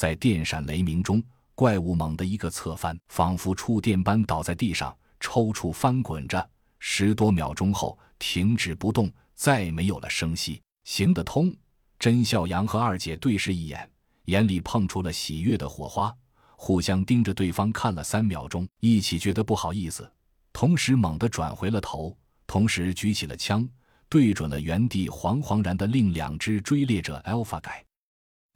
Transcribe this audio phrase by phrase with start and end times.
[0.00, 1.22] 在电闪雷鸣中，
[1.54, 6.50] 怪物猛地一个侧翻，仿佛触电般倒在地上，抽搐翻滚着。
[6.78, 10.58] 十多秒钟后，停止不动，再没有了声息。
[10.84, 11.54] 行得通。
[11.98, 13.86] 甄笑阳和二姐对视一眼，
[14.24, 16.10] 眼里碰出了喜悦的火花，
[16.56, 20.10] 互相盯着对方看了三秒钟，一起觉得不好意思，
[20.50, 23.68] 同时猛地转回了头，同时举起了枪，
[24.08, 27.84] 对准了原地惶惶然的另两只追猎者 Alpha 改。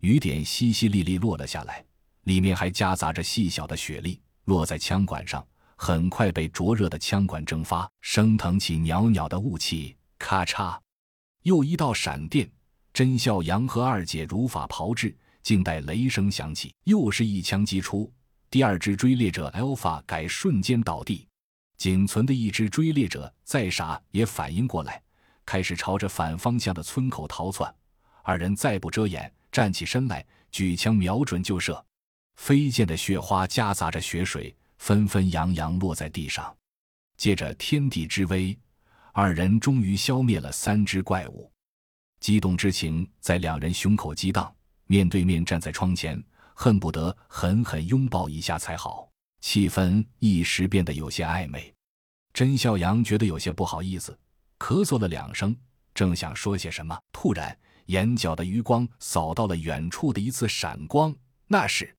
[0.01, 1.85] 雨点淅淅沥沥落了下来，
[2.25, 9.97] 里面还夹杂着细小的雪粒，落在枪管上，很快被灼热的枪管蒸发，升腾起袅袅的雾气。
[10.19, 10.79] 咔嚓，
[11.43, 12.51] 又一道闪电。
[12.93, 18.11] 甄笑阳和二姐如法炮制，静待雷声响起，又是一枪击出。
[18.49, 21.27] 第二只追猎者 Alpha 改瞬间倒地，
[21.77, 25.03] 仅存的一只追猎者再傻也反应过来，
[25.45, 27.75] 开始朝着反方向的村口逃窜。
[28.23, 31.87] 二人再不遮掩，站起身来，举枪瞄准就射。
[32.35, 36.53] 飞溅的雪花夹杂着雪水，纷纷扬扬落在地上。
[37.17, 38.59] 借着天地之威，
[39.13, 41.49] 二人终于消灭了三只怪物。
[42.19, 44.53] 激动之情在两人胸口激荡，
[44.87, 46.21] 面对面站在窗前，
[46.57, 49.09] 恨不得狠狠拥抱一下才好。
[49.41, 51.73] 气氛一时变得有些暧昧。
[52.33, 54.19] 甄笑阳觉得有些不好意思，
[54.59, 55.57] 咳嗽了两声，
[55.95, 61.15] 正想说些什么，突然眼角的余光扫到了远处的一次闪光，
[61.47, 61.95] 那是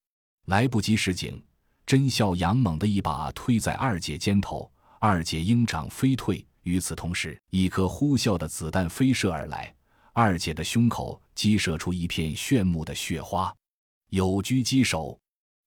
[0.45, 1.43] 来不及示警，
[1.85, 6.45] 甄笑阳猛地一把推在二姐肩头，二姐鹰掌飞退。
[6.63, 9.71] 与此同时，一颗呼啸的子弹飞射而来。
[10.13, 13.53] 二姐的胸口激射出一片炫目的血花，
[14.09, 15.19] 有狙击手，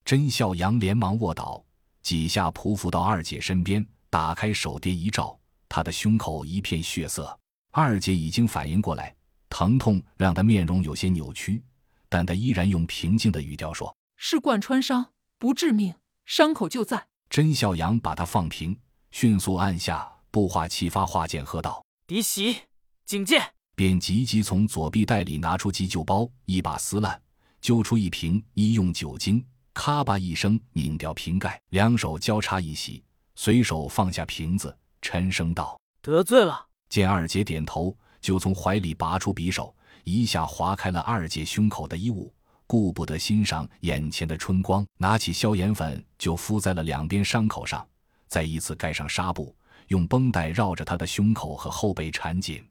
[0.05, 1.65] 甄笑阳连忙卧倒，
[2.03, 7.39] 几下匍匐到二姐身边，打开手电一照，她的胸口一片血色。
[7.71, 9.15] 二姐已经反应过来，
[9.49, 11.63] 疼痛让他面容有些扭曲，
[12.09, 18.79] 但他依然用平静的语调说：“是贯穿伤，不致命，伤口就在。”甄孝阳把他放平，
[19.11, 22.57] 迅速按下步话器发话键，喝道：“敌袭，
[23.05, 23.41] 警戒。”
[23.77, 27.21] 便急急从左臂袋里拿出急救包，一把撕烂，
[27.61, 33.05] 揪出一瓶医用酒精，咔吧一声拧掉瓶盖，两手交叉一洗，
[33.37, 39.75] 随手放下瓶子，沉声道：“得罪了。”见二姐点头，就从怀里拔出匕首，
[40.05, 42.33] 一下划开了二姐胸口的衣物，
[42.67, 47.87] 顾不得欣赏眼前的春光，拿起消炎粉就敷在了两边伤口上，
[48.27, 49.55] 再一次盖上纱布，
[49.89, 52.65] 用绷带绕着她的胸口和后背缠紧。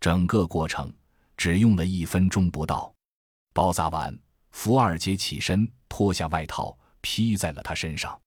[0.00, 0.92] 整个过程
[1.36, 2.92] 只用了一分钟不到，
[3.52, 4.16] 包扎完，
[4.50, 8.18] 福二姐起身脱下外套披在了他身上。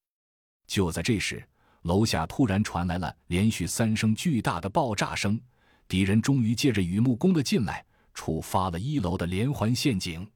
[0.66, 1.46] 就在这时，
[1.82, 5.40] 楼下突然传来了连续三声巨大的爆炸声，
[5.86, 7.84] 敌人终于借着雨幕攻了进来，
[8.14, 10.26] 触发了一楼的连环陷阱。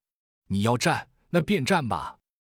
[0.48, 2.17] 你要战，那便战吧。